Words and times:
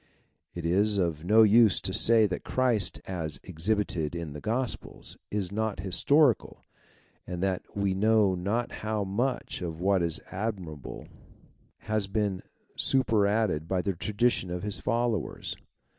It 0.55 0.65
is 0.65 0.97
of 0.97 1.23
no 1.23 1.43
use 1.43 1.79
to 1.81 1.93
say 1.93 2.27
tliatTJKrist 2.27 3.01
as 3.05 3.39
exhibited 3.43 4.15
in 4.15 4.33
the 4.33 4.41
Gospels 4.41 5.15
is 5.29 5.51
not 5.51 5.81
historical 5.81 6.65
and 7.27 7.43
that 7.43 7.61
we 7.77 7.93
know 7.93 8.33
not 8.33 8.71
how 8.81 9.03
much 9.03 9.61
of 9.61 9.79
what 9.79 10.01
is 10.01 10.19
admirable 10.31 11.07
Eas 11.87 12.07
been 12.07 12.41
superadded 12.75 13.67
by 13.67 13.83
the 13.83 13.93
tradition 13.93 14.49
of 14.49 14.63
his 14.63 14.79
followers. 14.79 15.55